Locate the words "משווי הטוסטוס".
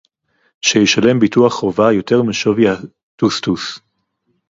2.21-3.79